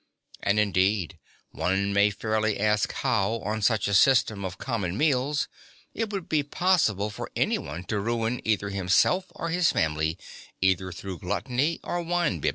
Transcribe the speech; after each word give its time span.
And 0.41 0.59
indeed 0.59 1.19
one 1.51 1.93
may 1.93 2.09
fairly 2.09 2.59
ask 2.59 2.91
how, 2.91 3.33
on 3.43 3.61
such 3.61 3.87
a 3.87 3.93
system 3.93 4.43
of 4.43 4.57
common 4.57 4.97
meals, 4.97 5.47
it 5.93 6.11
would 6.11 6.27
be 6.27 6.41
possible 6.41 7.11
for 7.11 7.29
any 7.35 7.59
one 7.59 7.83
to 7.83 7.99
ruin 7.99 8.41
either 8.43 8.69
himself 8.69 9.25
or 9.35 9.49
his 9.51 9.71
family 9.71 10.17
either 10.59 10.91
through 10.91 11.19
gluttony 11.19 11.79
or 11.83 12.01
wine 12.01 12.39
bibbing. 12.41 12.49